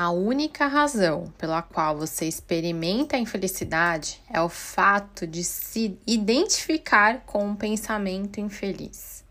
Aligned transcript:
A 0.00 0.10
única 0.12 0.68
razão 0.68 1.24
pela 1.36 1.60
qual 1.60 1.96
você 1.96 2.26
experimenta 2.26 3.16
a 3.16 3.18
infelicidade 3.18 4.20
é 4.32 4.40
o 4.40 4.48
fato 4.48 5.26
de 5.26 5.42
se 5.42 5.98
identificar 6.06 7.24
com 7.26 7.44
um 7.44 7.56
pensamento 7.56 8.38
infeliz. 8.38 9.24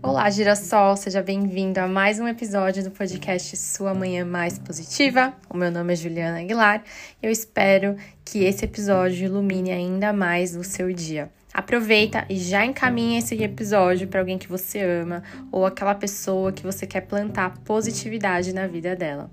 Olá, 0.00 0.30
girassol, 0.30 0.96
seja 0.96 1.20
bem-vindo 1.20 1.80
a 1.80 1.88
mais 1.88 2.20
um 2.20 2.28
episódio 2.28 2.84
do 2.84 2.92
podcast 2.92 3.56
Sua 3.56 3.92
Manhã 3.94 4.24
Mais 4.24 4.60
Positiva. 4.60 5.34
O 5.50 5.56
meu 5.56 5.72
nome 5.72 5.92
é 5.92 5.96
Juliana 5.96 6.38
Aguilar 6.38 6.84
e 7.20 7.26
eu 7.26 7.32
espero 7.32 7.96
que 8.24 8.44
esse 8.44 8.64
episódio 8.64 9.24
ilumine 9.24 9.72
ainda 9.72 10.12
mais 10.12 10.54
o 10.54 10.62
seu 10.62 10.92
dia. 10.92 11.32
Aproveita 11.54 12.26
e 12.28 12.36
já 12.36 12.66
encaminha 12.66 13.20
esse 13.20 13.40
episódio 13.40 14.08
para 14.08 14.18
alguém 14.18 14.36
que 14.36 14.48
você 14.48 14.82
ama 14.82 15.22
ou 15.52 15.64
aquela 15.64 15.94
pessoa 15.94 16.50
que 16.50 16.64
você 16.64 16.84
quer 16.84 17.02
plantar 17.02 17.58
positividade 17.58 18.52
na 18.52 18.66
vida 18.66 18.96
dela. 18.96 19.30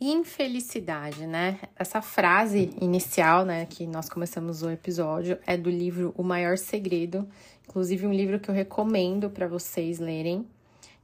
Infelicidade, 0.00 1.28
né? 1.28 1.60
Essa 1.76 2.02
frase 2.02 2.72
inicial, 2.80 3.44
né, 3.44 3.66
que 3.66 3.86
nós 3.86 4.08
começamos 4.08 4.64
o 4.64 4.68
episódio, 4.68 5.38
é 5.46 5.56
do 5.56 5.70
livro 5.70 6.12
O 6.16 6.24
Maior 6.24 6.58
Segredo, 6.58 7.24
inclusive 7.68 8.04
um 8.04 8.12
livro 8.12 8.40
que 8.40 8.50
eu 8.50 8.54
recomendo 8.54 9.30
para 9.30 9.46
vocês 9.46 10.00
lerem, 10.00 10.44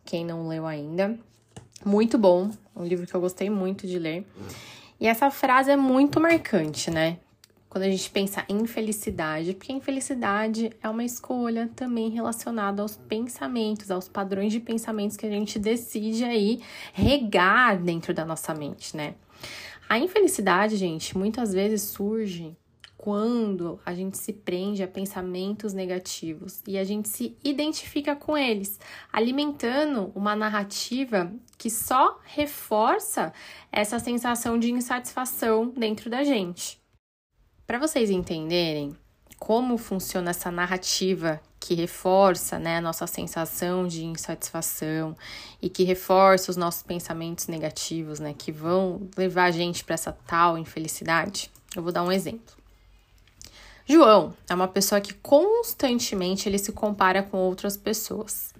quem 0.04 0.26
não 0.26 0.48
leu 0.48 0.66
ainda. 0.66 1.16
Muito 1.86 2.18
bom, 2.18 2.50
um 2.74 2.84
livro 2.84 3.06
que 3.06 3.14
eu 3.14 3.20
gostei 3.20 3.48
muito 3.48 3.86
de 3.86 4.00
ler. 4.00 4.26
E 5.00 5.06
essa 5.06 5.30
frase 5.30 5.70
é 5.70 5.76
muito 5.76 6.20
marcante, 6.20 6.90
né? 6.90 7.18
Quando 7.70 7.84
a 7.84 7.90
gente 7.90 8.10
pensa 8.10 8.44
em 8.48 8.66
felicidade, 8.66 9.54
porque 9.54 9.72
infelicidade 9.72 10.72
é 10.82 10.88
uma 10.88 11.04
escolha 11.04 11.70
também 11.74 12.10
relacionada 12.10 12.82
aos 12.82 12.96
pensamentos, 12.96 13.90
aos 13.90 14.08
padrões 14.08 14.52
de 14.52 14.60
pensamentos 14.60 15.16
que 15.16 15.24
a 15.24 15.30
gente 15.30 15.58
decide 15.58 16.24
aí 16.24 16.60
regar 16.92 17.80
dentro 17.80 18.12
da 18.12 18.26
nossa 18.26 18.52
mente, 18.52 18.94
né? 18.94 19.14
A 19.88 19.98
infelicidade, 19.98 20.76
gente, 20.76 21.16
muitas 21.16 21.52
vezes 21.54 21.80
surge 21.82 22.54
quando 23.02 23.80
a 23.86 23.94
gente 23.94 24.18
se 24.18 24.30
prende 24.30 24.82
a 24.82 24.86
pensamentos 24.86 25.72
negativos 25.72 26.62
e 26.66 26.76
a 26.76 26.84
gente 26.84 27.08
se 27.08 27.34
identifica 27.42 28.14
com 28.14 28.36
eles, 28.36 28.78
alimentando 29.10 30.12
uma 30.14 30.36
narrativa 30.36 31.32
que 31.56 31.70
só 31.70 32.20
reforça 32.24 33.32
essa 33.72 33.98
sensação 33.98 34.58
de 34.58 34.70
insatisfação 34.70 35.70
dentro 35.70 36.10
da 36.10 36.22
gente. 36.22 36.78
Para 37.66 37.78
vocês 37.78 38.10
entenderem 38.10 38.94
como 39.38 39.78
funciona 39.78 40.28
essa 40.28 40.50
narrativa 40.50 41.40
que 41.58 41.72
reforça 41.72 42.58
né, 42.58 42.76
a 42.76 42.82
nossa 42.82 43.06
sensação 43.06 43.86
de 43.86 44.04
insatisfação 44.04 45.16
e 45.62 45.70
que 45.70 45.84
reforça 45.84 46.50
os 46.50 46.56
nossos 46.58 46.82
pensamentos 46.82 47.46
negativos, 47.46 48.20
né, 48.20 48.34
que 48.36 48.52
vão 48.52 49.08
levar 49.16 49.44
a 49.44 49.50
gente 49.50 49.84
para 49.84 49.94
essa 49.94 50.12
tal 50.12 50.58
infelicidade, 50.58 51.50
eu 51.74 51.82
vou 51.82 51.92
dar 51.92 52.02
um 52.02 52.12
exemplo. 52.12 52.59
João 53.90 54.32
é 54.48 54.54
uma 54.54 54.68
pessoa 54.68 55.00
que 55.00 55.12
constantemente 55.14 56.48
ele 56.48 56.58
se 56.58 56.70
compara 56.70 57.24
com 57.24 57.36
outras 57.38 57.76
pessoas. 57.76 58.54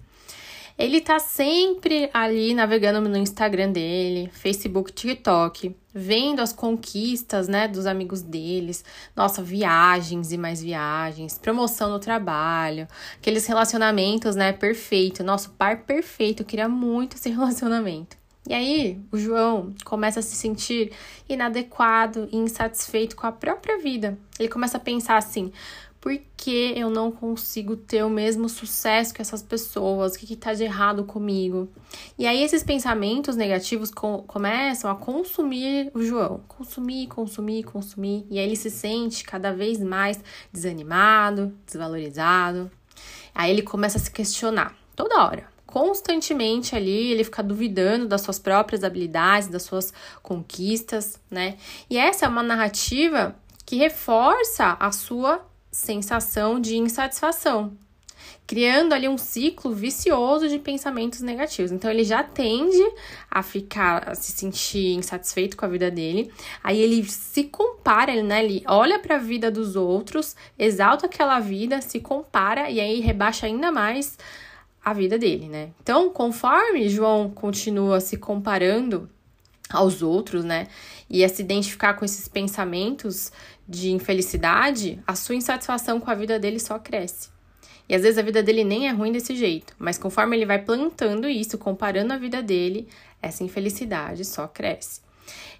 Ele 0.77 0.99
tá 0.99 1.19
sempre 1.19 2.09
ali 2.13 2.53
navegando 2.53 3.07
no 3.07 3.15
Instagram 3.15 3.71
dele, 3.71 4.29
Facebook, 4.33 4.91
TikTok, 4.91 5.73
vendo 5.93 6.41
as 6.41 6.51
conquistas, 6.51 7.47
né, 7.47 7.65
dos 7.65 7.85
amigos 7.85 8.21
deles, 8.21 8.83
nossa, 9.15 9.41
viagens 9.41 10.33
e 10.33 10.37
mais 10.37 10.61
viagens, 10.61 11.37
promoção 11.37 11.89
no 11.89 11.99
trabalho, 11.99 12.85
aqueles 13.15 13.45
relacionamentos, 13.45 14.35
né, 14.35 14.51
perfeito, 14.51 15.23
nosso 15.23 15.51
par 15.51 15.83
perfeito, 15.83 16.41
eu 16.41 16.45
queria 16.45 16.67
muito 16.67 17.15
esse 17.15 17.29
relacionamento. 17.31 18.20
E 18.49 18.53
aí, 18.53 18.99
o 19.11 19.17
João 19.17 19.73
começa 19.85 20.19
a 20.19 20.23
se 20.23 20.35
sentir 20.35 20.91
inadequado 21.29 22.27
e 22.31 22.37
insatisfeito 22.37 23.15
com 23.15 23.27
a 23.27 23.31
própria 23.31 23.77
vida. 23.77 24.17
Ele 24.39 24.49
começa 24.49 24.77
a 24.77 24.79
pensar 24.79 25.17
assim: 25.17 25.51
por 26.01 26.19
que 26.35 26.73
eu 26.75 26.89
não 26.89 27.11
consigo 27.11 27.75
ter 27.75 28.03
o 28.03 28.09
mesmo 28.09 28.49
sucesso 28.49 29.13
que 29.13 29.21
essas 29.21 29.43
pessoas? 29.43 30.15
O 30.15 30.19
que, 30.19 30.33
está 30.33 30.51
de 30.51 30.63
errado 30.63 31.03
comigo? 31.03 31.69
E 32.17 32.25
aí, 32.25 32.43
esses 32.43 32.63
pensamentos 32.63 33.35
negativos 33.35 33.91
com, 33.91 34.23
começam 34.23 34.89
a 34.89 34.95
consumir 34.95 35.91
o 35.93 36.01
João. 36.01 36.41
Consumir, 36.47 37.07
consumir, 37.07 37.63
consumir. 37.63 38.25
E 38.31 38.39
aí, 38.39 38.45
ele 38.45 38.55
se 38.55 38.71
sente 38.71 39.23
cada 39.23 39.53
vez 39.53 39.79
mais 39.79 40.19
desanimado, 40.51 41.55
desvalorizado. 41.63 42.71
Aí, 43.35 43.51
ele 43.51 43.61
começa 43.61 43.99
a 43.99 44.01
se 44.01 44.09
questionar 44.09 44.75
toda 44.95 45.23
hora 45.23 45.50
constantemente 45.71 46.75
ali, 46.75 47.11
ele 47.11 47.23
fica 47.23 47.41
duvidando 47.41 48.07
das 48.07 48.21
suas 48.21 48.37
próprias 48.37 48.83
habilidades, 48.83 49.47
das 49.47 49.63
suas 49.63 49.93
conquistas, 50.21 51.19
né? 51.29 51.57
E 51.89 51.97
essa 51.97 52.25
é 52.25 52.29
uma 52.29 52.43
narrativa 52.43 53.35
que 53.65 53.77
reforça 53.77 54.75
a 54.79 54.91
sua 54.91 55.43
sensação 55.71 56.59
de 56.59 56.75
insatisfação, 56.75 57.71
criando 58.45 58.91
ali 58.91 59.07
um 59.07 59.17
ciclo 59.17 59.73
vicioso 59.73 60.49
de 60.49 60.59
pensamentos 60.59 61.21
negativos. 61.21 61.71
Então 61.71 61.89
ele 61.89 62.03
já 62.03 62.21
tende 62.21 62.83
a 63.29 63.41
ficar, 63.41 64.09
a 64.09 64.13
se 64.13 64.33
sentir 64.33 64.93
insatisfeito 64.95 65.55
com 65.55 65.65
a 65.65 65.69
vida 65.69 65.89
dele. 65.89 66.33
Aí 66.61 66.81
ele 66.81 67.01
se 67.09 67.45
compara, 67.45 68.21
né? 68.21 68.43
Ele 68.43 68.61
olha 68.67 68.99
para 68.99 69.15
a 69.15 69.19
vida 69.19 69.49
dos 69.49 69.77
outros, 69.77 70.35
exalta 70.59 71.05
aquela 71.05 71.39
vida, 71.39 71.81
se 71.81 72.01
compara 72.01 72.69
e 72.69 72.81
aí 72.81 72.99
rebaixa 72.99 73.45
ainda 73.45 73.71
mais 73.71 74.17
a 74.83 74.93
vida 74.93 75.17
dele, 75.17 75.47
né? 75.47 75.69
Então, 75.81 76.09
conforme 76.09 76.89
João 76.89 77.29
continua 77.29 77.99
se 77.99 78.17
comparando 78.17 79.09
aos 79.69 80.01
outros, 80.01 80.43
né? 80.43 80.67
E 81.09 81.23
a 81.23 81.29
se 81.29 81.41
identificar 81.41 81.93
com 81.93 82.03
esses 82.03 82.27
pensamentos 82.27 83.31
de 83.67 83.91
infelicidade, 83.91 85.01
a 85.05 85.15
sua 85.15 85.35
insatisfação 85.35 85.99
com 85.99 86.09
a 86.09 86.15
vida 86.15 86.39
dele 86.39 86.59
só 86.59 86.79
cresce. 86.79 87.29
E 87.87 87.95
às 87.95 88.03
vezes 88.03 88.17
a 88.17 88.21
vida 88.21 88.41
dele 88.41 88.63
nem 88.63 88.87
é 88.87 88.91
ruim 88.91 89.11
desse 89.11 89.35
jeito, 89.35 89.75
mas 89.77 89.97
conforme 89.97 90.35
ele 90.35 90.45
vai 90.45 90.59
plantando 90.59 91.27
isso, 91.27 91.57
comparando 91.57 92.13
a 92.13 92.17
vida 92.17 92.41
dele, 92.41 92.87
essa 93.21 93.43
infelicidade 93.43 94.23
só 94.23 94.47
cresce 94.47 95.01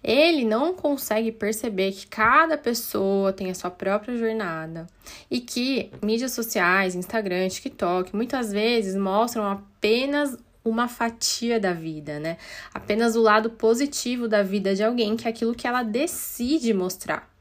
ele 0.03 0.43
não 0.45 0.73
consegue 0.73 1.31
perceber 1.31 1.91
que 1.91 2.07
cada 2.07 2.57
pessoa 2.57 3.31
tem 3.31 3.51
a 3.51 3.55
sua 3.55 3.69
própria 3.69 4.17
jornada 4.17 4.87
e 5.29 5.39
que 5.39 5.91
mídias 6.01 6.31
sociais, 6.31 6.95
Instagram, 6.95 7.47
TikTok, 7.49 8.15
muitas 8.15 8.51
vezes 8.51 8.95
mostram 8.95 9.45
apenas 9.45 10.37
uma 10.63 10.87
fatia 10.87 11.59
da 11.59 11.73
vida, 11.73 12.19
né? 12.19 12.37
Apenas 12.73 13.15
o 13.15 13.21
lado 13.21 13.49
positivo 13.49 14.27
da 14.27 14.43
vida 14.43 14.75
de 14.75 14.83
alguém, 14.83 15.15
que 15.15 15.27
é 15.27 15.31
aquilo 15.31 15.55
que 15.55 15.67
ela 15.67 15.83
decide 15.83 16.73
mostrar. 16.73 17.31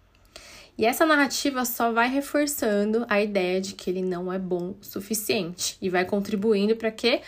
E 0.80 0.86
essa 0.86 1.04
narrativa 1.04 1.62
só 1.66 1.92
vai 1.92 2.08
reforçando 2.08 3.04
a 3.06 3.20
ideia 3.20 3.60
de 3.60 3.74
que 3.74 3.90
ele 3.90 4.00
não 4.00 4.32
é 4.32 4.38
bom 4.38 4.74
o 4.80 4.84
suficiente 4.84 5.76
e 5.82 5.90
vai 5.90 6.06
contribuindo 6.06 6.74
para 6.74 6.90
que 6.90 7.20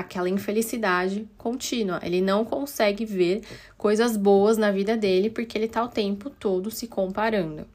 aquela 0.00 0.28
infelicidade 0.28 1.28
contínua. 1.38 2.00
Ele 2.02 2.20
não 2.20 2.44
consegue 2.44 3.04
ver 3.04 3.42
coisas 3.76 4.16
boas 4.16 4.58
na 4.58 4.70
vida 4.70 4.96
dele 4.96 5.30
porque 5.30 5.56
ele 5.56 5.68
tá 5.68 5.82
o 5.82 5.88
tempo 5.88 6.28
todo 6.28 6.70
se 6.70 6.86
comparando. 6.86 7.66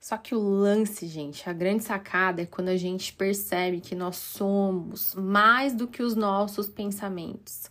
Só 0.00 0.16
que 0.16 0.34
o 0.34 0.40
lance, 0.40 1.06
gente, 1.06 1.48
a 1.48 1.52
grande 1.52 1.84
sacada 1.84 2.42
é 2.42 2.46
quando 2.46 2.70
a 2.70 2.76
gente 2.76 3.12
percebe 3.12 3.80
que 3.80 3.94
nós 3.94 4.16
somos 4.16 5.14
mais 5.14 5.72
do 5.72 5.86
que 5.86 6.02
os 6.02 6.16
nossos 6.16 6.68
pensamentos. 6.68 7.70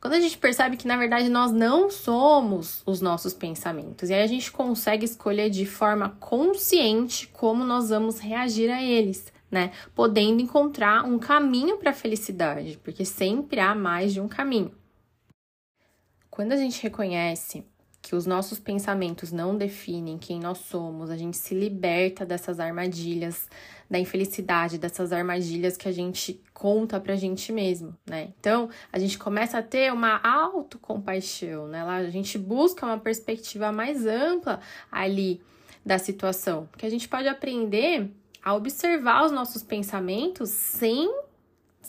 Quando 0.00 0.14
a 0.14 0.20
gente 0.20 0.38
percebe 0.38 0.76
que 0.76 0.86
na 0.86 0.96
verdade 0.96 1.28
nós 1.28 1.50
não 1.50 1.90
somos 1.90 2.82
os 2.86 3.00
nossos 3.00 3.34
pensamentos, 3.34 4.08
e 4.08 4.14
aí 4.14 4.22
a 4.22 4.26
gente 4.28 4.50
consegue 4.50 5.04
escolher 5.04 5.50
de 5.50 5.66
forma 5.66 6.10
consciente 6.20 7.26
como 7.26 7.64
nós 7.64 7.90
vamos 7.90 8.18
reagir 8.18 8.70
a 8.70 8.82
eles 8.82 9.30
né? 9.50 9.72
Podendo 9.94 10.40
encontrar 10.40 11.04
um 11.04 11.18
caminho 11.18 11.78
para 11.78 11.90
a 11.90 11.94
felicidade, 11.94 12.78
porque 12.82 13.04
sempre 13.04 13.60
há 13.60 13.74
mais 13.74 14.12
de 14.12 14.20
um 14.20 14.28
caminho. 14.28 14.72
Quando 16.30 16.52
a 16.52 16.56
gente 16.56 16.82
reconhece 16.82 17.64
que 18.00 18.14
os 18.14 18.24
nossos 18.24 18.58
pensamentos 18.58 19.32
não 19.32 19.56
definem 19.56 20.18
quem 20.18 20.40
nós 20.40 20.58
somos, 20.58 21.10
a 21.10 21.16
gente 21.16 21.36
se 21.36 21.54
liberta 21.54 22.24
dessas 22.24 22.60
armadilhas 22.60 23.48
da 23.90 23.98
infelicidade, 23.98 24.78
dessas 24.78 25.12
armadilhas 25.12 25.76
que 25.76 25.88
a 25.88 25.92
gente 25.92 26.40
conta 26.52 27.00
pra 27.00 27.16
gente 27.16 27.52
mesmo, 27.52 27.96
né? 28.06 28.32
Então, 28.38 28.68
a 28.92 28.98
gente 28.98 29.18
começa 29.18 29.58
a 29.58 29.62
ter 29.62 29.92
uma 29.92 30.20
autocompaixão, 30.22 31.68
né? 31.68 31.82
A 31.82 32.10
gente 32.10 32.38
busca 32.38 32.86
uma 32.86 32.98
perspectiva 32.98 33.72
mais 33.72 34.06
ampla 34.06 34.60
ali 34.90 35.40
da 35.84 35.98
situação, 35.98 36.68
que 36.76 36.84
a 36.84 36.90
gente 36.90 37.08
pode 37.08 37.28
aprender 37.28 38.10
a 38.42 38.54
observar 38.54 39.24
os 39.24 39.32
nossos 39.32 39.62
pensamentos 39.62 40.50
sem 40.50 41.10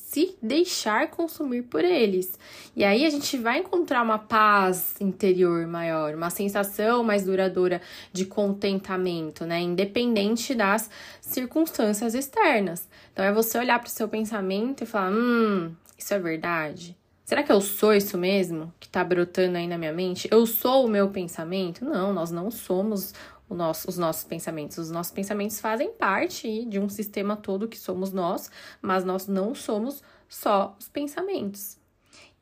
se 0.09 0.35
deixar 0.41 1.11
consumir 1.11 1.63
por 1.63 1.85
eles. 1.85 2.37
E 2.75 2.83
aí 2.83 3.05
a 3.05 3.09
gente 3.11 3.37
vai 3.37 3.59
encontrar 3.59 4.01
uma 4.01 4.17
paz 4.17 4.95
interior 4.99 5.67
maior, 5.67 6.15
uma 6.15 6.31
sensação 6.31 7.03
mais 7.03 7.25
duradoura 7.25 7.79
de 8.11 8.25
contentamento, 8.25 9.45
né? 9.45 9.59
Independente 9.61 10.55
das 10.55 10.89
circunstâncias 11.21 12.15
externas. 12.15 12.89
Então 13.13 13.23
é 13.23 13.31
você 13.31 13.59
olhar 13.59 13.77
para 13.77 13.87
o 13.87 13.91
seu 13.91 14.07
pensamento 14.07 14.83
e 14.83 14.87
falar: 14.87 15.11
hum, 15.11 15.75
isso 15.95 16.11
é 16.11 16.17
verdade? 16.19 16.97
Será 17.23 17.43
que 17.43 17.51
eu 17.51 17.61
sou 17.61 17.93
isso 17.93 18.17
mesmo 18.17 18.73
que 18.79 18.87
está 18.87 19.03
brotando 19.03 19.59
aí 19.59 19.67
na 19.67 19.77
minha 19.77 19.93
mente? 19.93 20.27
Eu 20.31 20.47
sou 20.47 20.87
o 20.87 20.89
meu 20.89 21.09
pensamento? 21.09 21.85
Não, 21.85 22.11
nós 22.11 22.31
não 22.31 22.49
somos 22.49 23.13
nosso, 23.55 23.89
os 23.89 23.97
nossos 23.97 24.23
pensamentos. 24.23 24.77
Os 24.77 24.91
nossos 24.91 25.11
pensamentos 25.11 25.59
fazem 25.59 25.91
parte 25.91 26.65
de 26.65 26.79
um 26.79 26.89
sistema 26.89 27.35
todo 27.35 27.67
que 27.67 27.77
somos 27.77 28.11
nós, 28.11 28.49
mas 28.81 29.03
nós 29.03 29.27
não 29.27 29.55
somos 29.55 30.03
só 30.27 30.75
os 30.79 30.87
pensamentos. 30.87 31.77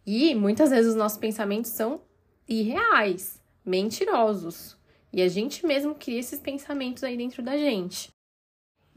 E 0.06 0.34
muitas 0.36 0.70
vezes 0.70 0.92
os 0.92 0.98
nossos 0.98 1.18
pensamentos 1.18 1.72
são 1.72 2.02
irreais, 2.48 3.42
mentirosos. 3.66 4.78
E 5.12 5.22
a 5.22 5.28
gente 5.28 5.66
mesmo 5.66 5.96
cria 5.96 6.20
esses 6.20 6.40
pensamentos 6.40 7.04
aí 7.04 7.18
dentro 7.18 7.42
da 7.42 7.58
gente. 7.58 8.10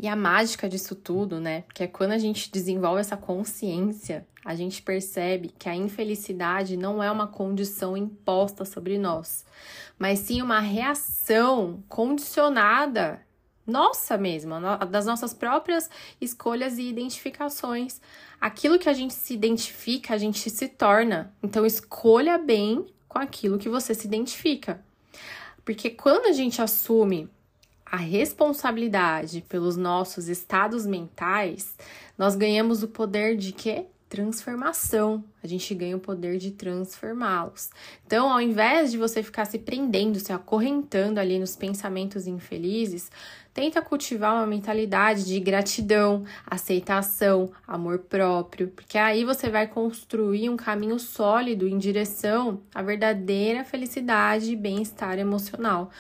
E 0.03 0.09
a 0.09 0.17
mágica 0.17 0.67
disso 0.67 0.95
tudo, 0.95 1.39
né? 1.39 1.61
Porque 1.63 1.83
é 1.83 1.87
quando 1.87 2.13
a 2.13 2.19
gente 2.19 2.51
desenvolve 2.51 3.01
essa 3.01 3.19
consciência, 3.19 4.27
a 4.43 4.55
gente 4.55 4.81
percebe 4.81 5.53
que 5.59 5.69
a 5.69 5.77
infelicidade 5.77 6.75
não 6.75 7.03
é 7.03 7.11
uma 7.11 7.27
condição 7.27 7.95
imposta 7.95 8.65
sobre 8.65 8.97
nós, 8.97 9.45
mas 9.99 10.21
sim 10.21 10.41
uma 10.41 10.59
reação 10.59 11.85
condicionada 11.87 13.21
nossa 13.67 14.17
mesma, 14.17 14.79
das 14.87 15.05
nossas 15.05 15.35
próprias 15.35 15.91
escolhas 16.19 16.79
e 16.79 16.89
identificações. 16.89 18.01
Aquilo 18.41 18.79
que 18.79 18.89
a 18.89 18.95
gente 18.95 19.13
se 19.13 19.35
identifica, 19.35 20.15
a 20.15 20.19
gente 20.19 20.49
se 20.49 20.67
torna. 20.67 21.33
Então, 21.43 21.67
escolha 21.67 22.39
bem 22.39 22.87
com 23.07 23.19
aquilo 23.19 23.59
que 23.59 23.69
você 23.69 23.95
se 23.95 24.07
identifica. 24.07 24.83
Porque 25.63 25.91
quando 25.91 26.27
a 26.27 26.33
gente 26.33 26.63
assume 26.63 27.29
a 27.91 27.97
responsabilidade 27.97 29.45
pelos 29.49 29.77
nossos 29.77 30.29
estados 30.29 30.87
mentais, 30.87 31.77
nós 32.17 32.37
ganhamos 32.37 32.83
o 32.83 32.89
poder 32.89 33.37
de 33.37 33.53
quê? 33.53 33.87
Transformação. 34.09 35.25
A 35.43 35.47
gente 35.47 35.75
ganha 35.75 35.97
o 35.97 36.01
poder 36.01 36.39
de 36.39 36.53
transformá-los. 36.53 37.71
Então, 38.07 38.31
ao 38.31 38.41
invés 38.41 38.93
de 38.93 38.99
você 38.99 39.23
ficar 39.23 39.45
se 39.45 39.59
prendendo, 39.59 40.21
se 40.21 40.33
acorrentando 40.33 41.19
ali 41.19 41.39
nos 41.39 41.57
pensamentos 41.57 42.27
infelizes, 42.27 43.11
Tenta 43.53 43.83
cultivar 43.83 44.35
uma 44.35 44.47
mentalidade 44.47 45.25
de 45.25 45.41
gratidão, 45.41 46.25
aceitação, 46.47 47.51
amor 47.67 47.99
próprio, 47.99 48.69
porque 48.69 48.97
aí 48.97 49.25
você 49.25 49.51
vai 49.51 49.67
construir 49.67 50.49
um 50.49 50.57
caminho 50.57 51.01
sólido 51.01 51.67
em 51.67 51.77
direção 51.77 52.63
à 52.73 52.81
verdadeira 52.81 53.65
felicidade 53.65 54.53
e 54.53 54.57
bem-estar 54.57 55.19
emocional. 55.19 55.91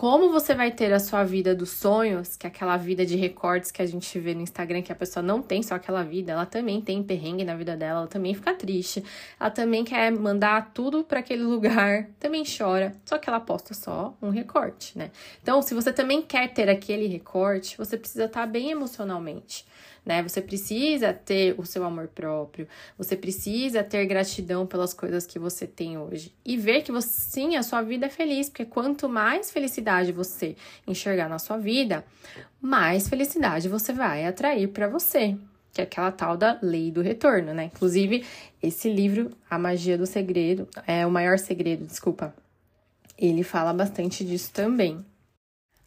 Como 0.00 0.30
você 0.30 0.54
vai 0.54 0.70
ter 0.70 0.94
a 0.94 0.98
sua 0.98 1.24
vida 1.24 1.54
dos 1.54 1.68
sonhos, 1.68 2.34
que 2.34 2.46
é 2.46 2.48
aquela 2.48 2.78
vida 2.78 3.04
de 3.04 3.16
recortes 3.16 3.70
que 3.70 3.82
a 3.82 3.86
gente 3.86 4.18
vê 4.18 4.32
no 4.32 4.40
Instagram, 4.40 4.80
que 4.80 4.90
a 4.90 4.94
pessoa 4.94 5.22
não 5.22 5.42
tem 5.42 5.62
só 5.62 5.74
aquela 5.74 6.02
vida, 6.02 6.32
ela 6.32 6.46
também 6.46 6.80
tem 6.80 7.02
perrengue 7.02 7.44
na 7.44 7.54
vida 7.54 7.76
dela, 7.76 7.98
ela 7.98 8.08
também 8.08 8.32
fica 8.32 8.54
triste, 8.54 9.04
ela 9.38 9.50
também 9.50 9.84
quer 9.84 10.10
mandar 10.10 10.72
tudo 10.72 11.04
para 11.04 11.20
aquele 11.20 11.42
lugar, 11.42 12.08
também 12.18 12.44
chora, 12.44 12.94
só 13.04 13.18
que 13.18 13.28
ela 13.28 13.40
posta 13.40 13.74
só 13.74 14.16
um 14.22 14.30
recorte, 14.30 14.96
né? 14.96 15.10
Então, 15.42 15.60
se 15.60 15.74
você 15.74 15.92
também 15.92 16.22
quer 16.22 16.50
ter 16.50 16.70
aquele 16.70 17.06
recorte, 17.06 17.76
você 17.76 17.98
precisa 17.98 18.24
estar 18.24 18.40
tá 18.40 18.46
bem 18.46 18.70
emocionalmente 18.70 19.66
né? 20.10 20.24
Você 20.24 20.42
precisa 20.42 21.12
ter 21.12 21.54
o 21.56 21.64
seu 21.64 21.84
amor 21.84 22.08
próprio, 22.08 22.66
você 22.98 23.14
precisa 23.14 23.84
ter 23.84 24.04
gratidão 24.06 24.66
pelas 24.66 24.92
coisas 24.92 25.24
que 25.24 25.38
você 25.38 25.68
tem 25.68 25.96
hoje 25.96 26.34
e 26.44 26.56
ver 26.56 26.82
que 26.82 26.90
você, 26.90 27.08
sim, 27.08 27.54
a 27.54 27.62
sua 27.62 27.80
vida 27.80 28.06
é 28.06 28.08
feliz, 28.08 28.48
porque 28.48 28.64
quanto 28.64 29.08
mais 29.08 29.52
felicidade 29.52 30.10
você 30.10 30.56
enxergar 30.84 31.28
na 31.28 31.38
sua 31.38 31.58
vida, 31.58 32.04
mais 32.60 33.08
felicidade 33.08 33.68
você 33.68 33.92
vai 33.92 34.26
atrair 34.26 34.66
para 34.66 34.88
você. 34.88 35.36
Que 35.72 35.80
é 35.80 35.84
aquela 35.84 36.10
tal 36.10 36.36
da 36.36 36.58
lei 36.60 36.90
do 36.90 37.00
retorno, 37.00 37.54
né? 37.54 37.70
Inclusive, 37.72 38.26
esse 38.60 38.92
livro, 38.92 39.30
A 39.48 39.56
Magia 39.56 39.96
do 39.96 40.06
Segredo, 40.06 40.66
é 40.88 41.06
o 41.06 41.10
maior 41.12 41.38
segredo, 41.38 41.86
desculpa. 41.86 42.34
Ele 43.16 43.44
fala 43.44 43.72
bastante 43.72 44.24
disso 44.24 44.50
também. 44.52 45.06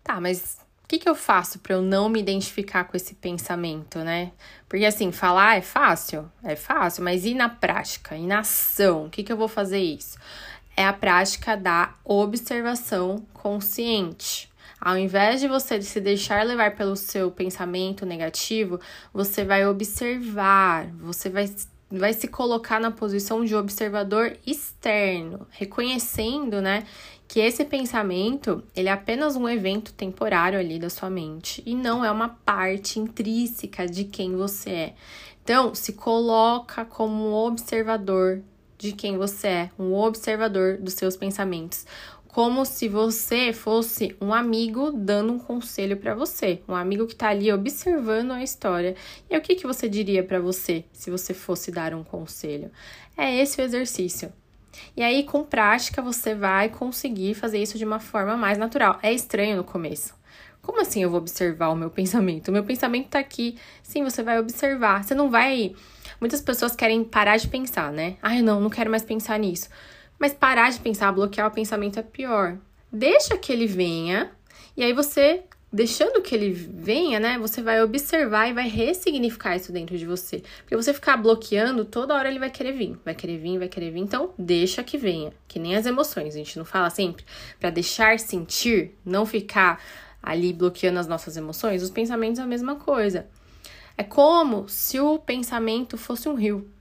Tá, 0.01 0.21
mas 0.21 0.62
o 0.83 0.87
que, 0.87 0.99
que 0.99 1.09
eu 1.09 1.15
faço 1.15 1.59
para 1.59 1.75
eu 1.75 1.81
não 1.81 2.09
me 2.09 2.19
identificar 2.19 2.83
com 2.83 2.95
esse 2.95 3.15
pensamento, 3.15 3.99
né? 3.99 4.31
Porque 4.67 4.85
assim, 4.85 5.11
falar 5.11 5.57
é 5.57 5.61
fácil, 5.61 6.29
é 6.43 6.55
fácil, 6.55 7.03
mas 7.03 7.25
e 7.25 7.33
na 7.33 7.49
prática, 7.49 8.15
e 8.15 8.27
na 8.27 8.39
ação? 8.39 9.05
O 9.05 9.09
que, 9.09 9.23
que 9.23 9.31
eu 9.31 9.37
vou 9.37 9.47
fazer 9.47 9.79
isso? 9.79 10.17
É 10.75 10.85
a 10.85 10.93
prática 10.93 11.55
da 11.55 11.93
observação 12.03 13.25
consciente. 13.33 14.51
Ao 14.79 14.97
invés 14.97 15.39
de 15.39 15.47
você 15.47 15.81
se 15.81 16.01
deixar 16.01 16.45
levar 16.45 16.75
pelo 16.75 16.97
seu 16.97 17.31
pensamento 17.31 18.05
negativo, 18.05 18.79
você 19.13 19.45
vai 19.45 19.65
observar, 19.65 20.87
você 20.99 21.29
vai 21.29 21.49
vai 21.97 22.13
se 22.13 22.27
colocar 22.27 22.79
na 22.79 22.91
posição 22.91 23.45
de 23.45 23.55
observador 23.55 24.35
externo, 24.45 25.47
reconhecendo, 25.51 26.61
né, 26.61 26.85
que 27.27 27.39
esse 27.39 27.63
pensamento, 27.65 28.63
ele 28.75 28.89
é 28.89 28.91
apenas 28.91 29.35
um 29.35 29.47
evento 29.47 29.93
temporário 29.93 30.59
ali 30.59 30.79
da 30.79 30.89
sua 30.89 31.09
mente 31.09 31.63
e 31.65 31.75
não 31.75 32.03
é 32.03 32.11
uma 32.11 32.29
parte 32.29 32.99
intrínseca 32.99 33.87
de 33.87 34.03
quem 34.03 34.35
você 34.35 34.69
é. 34.69 34.93
Então, 35.43 35.75
se 35.75 35.93
coloca 35.93 36.85
como 36.85 37.29
um 37.29 37.33
observador 37.33 38.41
de 38.77 38.91
quem 38.91 39.17
você 39.17 39.47
é, 39.47 39.71
um 39.77 39.93
observador 39.93 40.77
dos 40.77 40.93
seus 40.93 41.15
pensamentos, 41.15 41.85
como 42.33 42.65
se 42.65 42.89
você 42.89 43.53
fosse 43.53 44.15
um 44.19 44.33
amigo 44.33 44.91
dando 44.91 45.33
um 45.33 45.37
conselho 45.37 45.97
para 45.97 46.15
você, 46.15 46.63
um 46.67 46.75
amigo 46.75 47.05
que 47.05 47.13
está 47.13 47.29
ali 47.29 47.53
observando 47.53 48.31
a 48.31 48.41
história. 48.41 48.95
E 49.29 49.37
o 49.37 49.41
que, 49.41 49.53
que 49.53 49.67
você 49.67 49.87
diria 49.87 50.23
para 50.23 50.39
você 50.39 50.83
se 50.91 51.11
você 51.11 51.31
fosse 51.31 51.71
dar 51.71 51.93
um 51.93 52.03
conselho? 52.03 52.71
É 53.15 53.39
esse 53.39 53.61
o 53.61 53.63
exercício. 53.63 54.33
E 54.97 55.03
aí, 55.03 55.23
com 55.23 55.43
prática, 55.43 56.01
você 56.01 56.33
vai 56.33 56.69
conseguir 56.69 57.35
fazer 57.35 57.59
isso 57.59 57.77
de 57.77 57.85
uma 57.85 57.99
forma 57.99 58.35
mais 58.35 58.57
natural. 58.57 58.97
É 59.03 59.13
estranho 59.13 59.57
no 59.57 59.63
começo. 59.63 60.15
Como 60.59 60.81
assim 60.81 61.03
eu 61.03 61.11
vou 61.11 61.19
observar 61.19 61.69
o 61.69 61.75
meu 61.75 61.91
pensamento? 61.91 62.47
O 62.47 62.51
meu 62.51 62.63
pensamento 62.63 63.09
tá 63.09 63.19
aqui. 63.19 63.59
Sim, 63.83 64.03
você 64.03 64.23
vai 64.23 64.39
observar. 64.39 65.03
Você 65.03 65.13
não 65.13 65.29
vai. 65.29 65.75
Muitas 66.19 66.41
pessoas 66.41 66.75
querem 66.75 67.03
parar 67.03 67.37
de 67.37 67.47
pensar, 67.47 67.91
né? 67.91 68.15
Ai, 68.23 68.41
não, 68.41 68.59
não 68.59 68.71
quero 68.71 68.89
mais 68.89 69.03
pensar 69.03 69.37
nisso. 69.37 69.69
Mas 70.23 70.33
parar 70.33 70.71
de 70.71 70.79
pensar, 70.79 71.11
bloquear 71.11 71.49
o 71.49 71.51
pensamento 71.51 71.99
é 71.99 72.01
pior. 72.01 72.57
Deixa 72.89 73.37
que 73.37 73.51
ele 73.51 73.67
venha 73.67 74.31
e 74.77 74.81
aí 74.81 74.93
você 74.93 75.43
deixando 75.69 76.21
que 76.21 76.33
ele 76.33 76.49
venha, 76.49 77.19
né, 77.19 77.37
você 77.37 77.61
vai 77.61 77.83
observar 77.83 78.47
e 78.47 78.53
vai 78.53 78.69
ressignificar 78.69 79.57
isso 79.57 79.73
dentro 79.73 79.97
de 79.97 80.05
você. 80.05 80.41
Porque 80.59 80.77
você 80.77 80.93
ficar 80.93 81.17
bloqueando, 81.17 81.83
toda 81.83 82.13
hora 82.15 82.29
ele 82.29 82.39
vai 82.39 82.49
querer 82.49 82.71
vir, 82.71 82.97
vai 83.03 83.13
querer 83.13 83.37
vir, 83.37 83.59
vai 83.59 83.67
querer 83.67 83.91
vir. 83.91 83.99
Então, 83.99 84.33
deixa 84.37 84.81
que 84.81 84.97
venha, 84.97 85.33
que 85.45 85.59
nem 85.59 85.75
as 85.75 85.85
emoções, 85.85 86.35
a 86.35 86.37
gente 86.37 86.57
não 86.57 86.63
fala 86.63 86.89
sempre 86.89 87.25
para 87.59 87.69
deixar 87.69 88.17
sentir, 88.17 88.97
não 89.03 89.25
ficar 89.25 89.83
ali 90.21 90.53
bloqueando 90.53 90.99
as 90.99 91.07
nossas 91.07 91.35
emoções. 91.35 91.83
Os 91.83 91.89
pensamentos 91.89 92.39
é 92.39 92.43
a 92.43 92.47
mesma 92.47 92.77
coisa. 92.77 93.27
É 93.97 94.03
como 94.03 94.69
se 94.69 95.01
o 95.01 95.19
pensamento 95.19 95.97
fosse 95.97 96.29
um 96.29 96.33
rio 96.33 96.71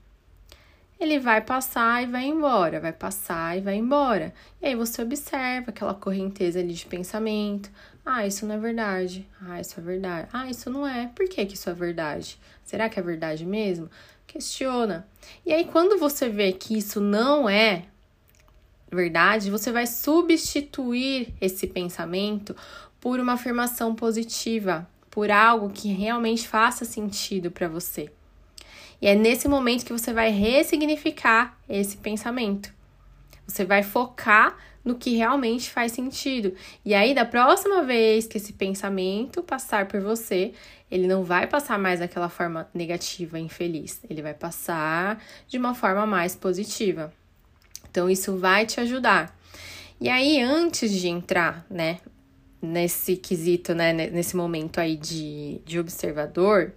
ele 1.03 1.19
vai 1.19 1.41
passar 1.41 2.01
e 2.01 2.07
vai 2.07 2.25
embora, 2.25 2.79
vai 2.79 2.93
passar 2.93 3.57
e 3.57 3.61
vai 3.61 3.75
embora. 3.75 4.33
E 4.61 4.67
aí 4.67 4.75
você 4.75 5.01
observa 5.01 5.69
aquela 5.69 5.93
correnteza 5.93 6.59
ali 6.59 6.73
de 6.73 6.85
pensamento. 6.85 7.69
Ah, 8.05 8.25
isso 8.25 8.45
não 8.45 8.55
é 8.55 8.57
verdade. 8.57 9.27
Ah, 9.41 9.59
isso 9.59 9.79
é 9.79 9.83
verdade. 9.83 10.27
Ah, 10.33 10.49
isso 10.49 10.69
não 10.69 10.87
é. 10.87 11.07
Por 11.13 11.27
que, 11.27 11.45
que 11.45 11.55
isso 11.55 11.69
é 11.69 11.73
verdade? 11.73 12.39
Será 12.63 12.89
que 12.89 12.99
é 12.99 13.03
verdade 13.03 13.45
mesmo? 13.45 13.89
Questiona. 14.25 15.07
E 15.45 15.53
aí, 15.53 15.65
quando 15.65 15.99
você 15.99 16.29
vê 16.29 16.51
que 16.53 16.77
isso 16.77 16.99
não 16.99 17.47
é 17.47 17.85
verdade, 18.91 19.51
você 19.51 19.71
vai 19.71 19.85
substituir 19.85 21.33
esse 21.39 21.67
pensamento 21.67 22.55
por 22.99 23.19
uma 23.19 23.33
afirmação 23.33 23.93
positiva, 23.93 24.87
por 25.11 25.29
algo 25.29 25.69
que 25.69 25.91
realmente 25.91 26.47
faça 26.47 26.85
sentido 26.85 27.51
para 27.51 27.67
você. 27.67 28.11
E 29.03 29.07
é 29.07 29.15
nesse 29.15 29.49
momento 29.49 29.83
que 29.83 29.91
você 29.91 30.13
vai 30.13 30.29
ressignificar 30.29 31.59
esse 31.67 31.97
pensamento. 31.97 32.73
Você 33.45 33.65
vai 33.65 33.83
focar 33.83 34.57
no 34.81 34.95
que 34.95 35.17
realmente 35.17 35.69
faz 35.69 35.91
sentido. 35.91 36.53
E 36.85 36.93
aí, 36.93 37.13
da 37.13 37.25
próxima 37.25 37.83
vez 37.83 38.27
que 38.27 38.37
esse 38.37 38.53
pensamento 38.53 39.43
passar 39.43 39.89
por 39.89 39.99
você, 39.99 40.53
ele 40.89 41.05
não 41.05 41.21
vai 41.21 41.47
passar 41.47 41.77
mais 41.77 41.99
daquela 41.99 42.29
forma 42.29 42.69
negativa, 42.73 43.37
infeliz. 43.37 43.99
Ele 44.09 44.21
vai 44.21 44.33
passar 44.33 45.21
de 45.49 45.57
uma 45.57 45.75
forma 45.75 46.05
mais 46.05 46.33
positiva. 46.33 47.13
Então, 47.91 48.09
isso 48.09 48.37
vai 48.37 48.65
te 48.65 48.79
ajudar. 48.79 49.37
E 49.99 50.07
aí, 50.07 50.41
antes 50.41 50.89
de 50.93 51.09
entrar, 51.09 51.65
né, 51.69 51.99
nesse 52.61 53.17
quesito, 53.17 53.75
né, 53.75 53.91
nesse 53.91 54.37
momento 54.37 54.79
aí 54.79 54.95
de, 54.95 55.59
de 55.65 55.77
observador, 55.77 56.73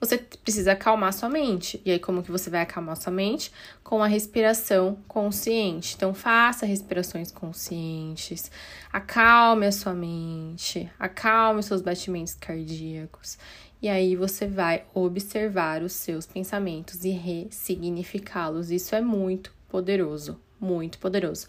você 0.00 0.18
precisa 0.18 0.72
acalmar 0.72 1.12
sua 1.12 1.28
mente. 1.28 1.80
E 1.84 1.90
aí, 1.90 1.98
como 1.98 2.22
que 2.22 2.30
você 2.30 2.48
vai 2.48 2.62
acalmar 2.62 2.96
sua 2.96 3.12
mente? 3.12 3.50
Com 3.82 4.02
a 4.02 4.06
respiração 4.06 4.98
consciente. 5.08 5.94
Então, 5.96 6.14
faça 6.14 6.64
respirações 6.64 7.32
conscientes, 7.32 8.50
acalme 8.92 9.66
a 9.66 9.72
sua 9.72 9.94
mente, 9.94 10.90
acalme 10.98 11.60
os 11.60 11.66
seus 11.66 11.82
batimentos 11.82 12.34
cardíacos. 12.34 13.38
E 13.80 13.88
aí 13.88 14.16
você 14.16 14.46
vai 14.46 14.84
observar 14.92 15.82
os 15.82 15.92
seus 15.92 16.26
pensamentos 16.26 17.04
e 17.04 17.10
ressignificá-los. 17.10 18.70
Isso 18.70 18.94
é 18.94 19.00
muito 19.00 19.52
poderoso, 19.68 20.40
muito 20.60 20.98
poderoso. 20.98 21.46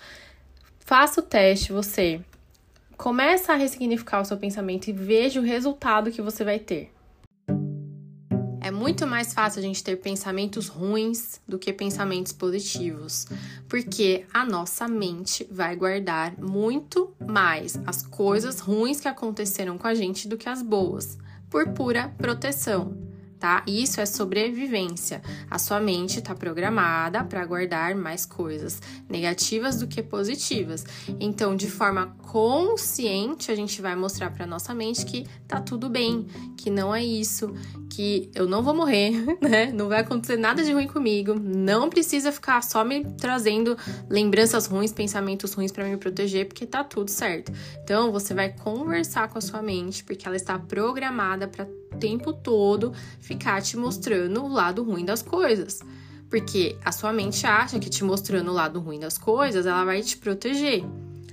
Faça 0.79 1.21
o 1.21 1.23
teste, 1.23 1.71
você 1.71 2.21
começa 2.97 3.53
a 3.53 3.55
ressignificar 3.55 4.21
o 4.21 4.25
seu 4.25 4.37
pensamento 4.37 4.89
e 4.89 4.93
veja 4.93 5.39
o 5.39 5.43
resultado 5.43 6.11
que 6.11 6.21
você 6.21 6.43
vai 6.43 6.59
ter. 6.59 6.91
É 8.69 8.71
muito 8.71 9.07
mais 9.07 9.33
fácil 9.33 9.57
a 9.57 9.63
gente 9.63 9.83
ter 9.83 9.95
pensamentos 9.95 10.67
ruins 10.67 11.41
do 11.47 11.57
que 11.57 11.73
pensamentos 11.73 12.31
positivos, 12.31 13.25
porque 13.67 14.27
a 14.31 14.45
nossa 14.45 14.87
mente 14.87 15.47
vai 15.49 15.75
guardar 15.75 16.37
muito 16.37 17.11
mais 17.19 17.79
as 17.87 18.03
coisas 18.03 18.59
ruins 18.59 19.01
que 19.01 19.07
aconteceram 19.07 19.75
com 19.75 19.87
a 19.87 19.95
gente 19.95 20.27
do 20.27 20.37
que 20.37 20.47
as 20.47 20.61
boas, 20.61 21.17
por 21.49 21.69
pura 21.69 22.09
proteção 22.15 23.08
tá? 23.39 23.63
Isso 23.65 24.01
é 24.01 24.05
sobrevivência. 24.05 25.21
A 25.49 25.57
sua 25.57 25.79
mente 25.79 26.19
está 26.19 26.35
programada 26.35 27.23
para 27.23 27.45
guardar 27.45 27.95
mais 27.95 28.25
coisas 28.25 28.81
negativas 29.07 29.79
do 29.79 29.87
que 29.87 30.03
positivas. 30.03 30.85
Então, 31.19 31.55
de 31.55 31.69
forma 31.69 32.15
consciente, 32.21 33.51
a 33.51 33.55
gente 33.55 33.81
vai 33.81 33.95
mostrar 33.95 34.29
para 34.31 34.45
nossa 34.45 34.73
mente 34.75 35.05
que 35.05 35.25
tá 35.47 35.61
tudo 35.61 35.89
bem, 35.89 36.27
que 36.57 36.69
não 36.69 36.93
é 36.93 37.03
isso, 37.03 37.53
que 37.89 38.29
eu 38.35 38.47
não 38.47 38.61
vou 38.61 38.75
morrer, 38.75 39.11
né? 39.41 39.71
Não 39.71 39.87
vai 39.87 40.01
acontecer 40.01 40.37
nada 40.37 40.63
de 40.63 40.73
ruim 40.73 40.87
comigo. 40.87 41.33
Não 41.39 41.89
precisa 41.89 42.31
ficar 42.31 42.61
só 42.61 42.83
me 42.83 43.05
trazendo 43.15 43.77
lembranças 44.09 44.67
ruins, 44.67 44.91
pensamentos 44.91 45.53
ruins 45.53 45.71
para 45.71 45.85
me 45.85 45.97
proteger, 45.97 46.45
porque 46.45 46.65
tá 46.65 46.83
tudo 46.83 47.09
certo. 47.09 47.51
Então, 47.83 48.11
você 48.11 48.33
vai 48.33 48.49
conversar 48.49 49.29
com 49.29 49.37
a 49.37 49.41
sua 49.41 49.61
mente, 49.61 50.03
porque 50.03 50.27
ela 50.27 50.35
está 50.35 50.59
programada 50.59 51.47
para 51.47 51.65
tempo 51.99 52.33
todo 52.33 52.93
ficar 53.19 53.61
te 53.61 53.77
mostrando 53.77 54.43
o 54.43 54.47
lado 54.47 54.83
ruim 54.83 55.05
das 55.05 55.21
coisas. 55.21 55.79
Porque 56.29 56.77
a 56.83 56.91
sua 56.91 57.11
mente 57.11 57.45
acha 57.45 57.79
que 57.79 57.89
te 57.89 58.03
mostrando 58.03 58.51
o 58.51 58.53
lado 58.53 58.79
ruim 58.79 58.99
das 58.99 59.17
coisas, 59.17 59.65
ela 59.65 59.83
vai 59.83 60.01
te 60.01 60.17
proteger, 60.17 60.83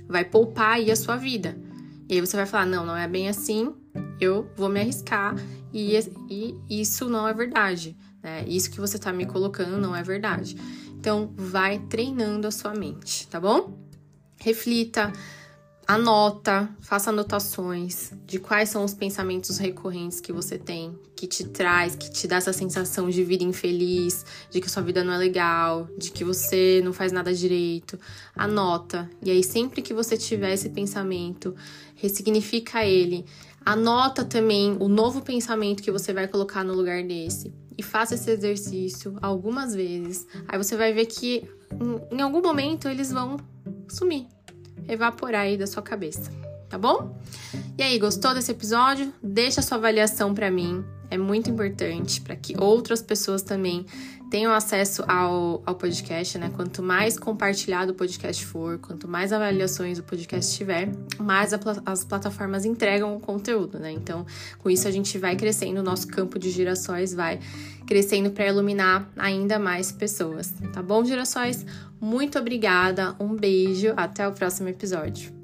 vai 0.07 0.25
poupar 0.25 0.73
aí 0.73 0.91
a 0.91 0.95
sua 0.95 1.15
vida. 1.17 1.57
E 2.09 2.15
aí 2.15 2.21
você 2.21 2.35
vai 2.35 2.45
falar: 2.45 2.65
não, 2.65 2.85
não 2.85 2.97
é 2.97 3.07
bem 3.07 3.29
assim, 3.29 3.73
eu 4.19 4.49
vou 4.55 4.69
me 4.69 4.79
arriscar 4.79 5.35
e, 5.73 5.97
e 6.29 6.55
isso 6.69 7.07
não 7.07 7.27
é 7.27 7.33
verdade. 7.33 7.95
Né? 8.23 8.43
Isso 8.47 8.71
que 8.71 8.79
você 8.79 8.97
tá 8.97 9.13
me 9.13 9.25
colocando 9.25 9.77
não 9.77 9.95
é 9.95 10.03
verdade. 10.03 10.57
Então, 10.99 11.31
vai 11.35 11.79
treinando 11.79 12.47
a 12.47 12.51
sua 12.51 12.73
mente, 12.73 13.27
tá 13.27 13.39
bom? 13.39 13.77
Reflita, 14.39 15.13
Anota, 15.87 16.69
faça 16.81 17.11
anotações 17.11 18.11
de 18.25 18.39
quais 18.39 18.67
são 18.67 18.83
os 18.83 18.93
pensamentos 18.93 19.57
recorrentes 19.57 20.19
que 20.19 20.33
você 20.33 20.57
tem, 20.57 20.99
que 21.15 21.25
te 21.25 21.45
traz, 21.45 21.95
que 21.95 22.11
te 22.11 22.27
dá 22.27 22.35
essa 22.35 22.51
sensação 22.51 23.09
de 23.09 23.23
vida 23.23 23.45
infeliz, 23.45 24.25
de 24.51 24.59
que 24.59 24.69
sua 24.69 24.83
vida 24.83 25.01
não 25.01 25.13
é 25.13 25.17
legal, 25.17 25.87
de 25.97 26.11
que 26.11 26.25
você 26.25 26.81
não 26.83 26.91
faz 26.91 27.13
nada 27.13 27.33
direito. 27.33 27.97
Anota. 28.35 29.09
E 29.23 29.31
aí, 29.31 29.41
sempre 29.41 29.81
que 29.81 29.93
você 29.93 30.17
tiver 30.17 30.51
esse 30.51 30.67
pensamento, 30.67 31.55
ressignifica 31.95 32.83
ele. 32.83 33.25
Anota 33.65 34.25
também 34.25 34.75
o 34.81 34.89
novo 34.89 35.21
pensamento 35.21 35.81
que 35.81 35.89
você 35.91 36.11
vai 36.11 36.27
colocar 36.27 36.65
no 36.65 36.73
lugar 36.73 37.01
desse. 37.01 37.53
E 37.77 37.81
faça 37.81 38.15
esse 38.15 38.29
exercício 38.29 39.15
algumas 39.21 39.73
vezes. 39.73 40.27
Aí 40.49 40.57
você 40.57 40.75
vai 40.75 40.91
ver 40.91 41.05
que 41.05 41.49
em 42.11 42.19
algum 42.19 42.41
momento 42.41 42.89
eles 42.89 43.09
vão 43.09 43.37
sumir 43.87 44.27
evaporar 44.87 45.41
aí 45.41 45.57
da 45.57 45.67
sua 45.67 45.81
cabeça, 45.83 46.31
tá 46.69 46.77
bom? 46.77 47.19
E 47.77 47.83
aí, 47.83 47.97
gostou 47.99 48.33
desse 48.33 48.51
episódio? 48.51 49.13
Deixa 49.21 49.61
sua 49.61 49.77
avaliação 49.77 50.33
para 50.33 50.49
mim, 50.51 50.83
é 51.09 51.17
muito 51.17 51.49
importante 51.49 52.21
para 52.21 52.35
que 52.35 52.55
outras 52.59 53.01
pessoas 53.01 53.41
também 53.41 53.85
tenham 54.29 54.53
acesso 54.53 55.03
ao, 55.07 55.61
ao 55.65 55.75
podcast, 55.75 56.37
né? 56.37 56.51
Quanto 56.53 56.83
mais 56.83 57.17
compartilhado 57.17 57.93
o 57.93 57.95
podcast 57.95 58.45
for, 58.45 58.77
quanto 58.77 59.07
mais 59.07 59.31
avaliações 59.31 59.99
o 59.99 60.03
podcast 60.03 60.55
tiver, 60.55 60.89
mais 61.17 61.53
a, 61.53 61.59
as 61.85 62.03
plataformas 62.03 62.65
entregam 62.65 63.15
o 63.15 63.19
conteúdo, 63.19 63.79
né? 63.79 63.91
Então, 63.91 64.25
com 64.59 64.69
isso 64.69 64.87
a 64.87 64.91
gente 64.91 65.17
vai 65.17 65.35
crescendo, 65.37 65.79
o 65.79 65.83
nosso 65.83 66.07
campo 66.07 66.37
de 66.37 66.49
girassóis 66.49 67.13
vai 67.13 67.39
crescendo 67.85 68.31
para 68.31 68.47
iluminar 68.47 69.09
ainda 69.15 69.57
mais 69.57 69.93
pessoas, 69.93 70.53
tá 70.73 70.83
bom, 70.83 71.05
girassóis? 71.05 71.65
Muito 72.01 72.37
obrigada, 72.37 73.15
um 73.19 73.33
beijo, 73.33 73.93
até 73.95 74.27
o 74.27 74.33
próximo 74.33 74.67
episódio. 74.67 75.36